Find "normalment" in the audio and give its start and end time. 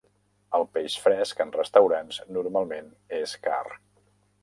2.41-2.93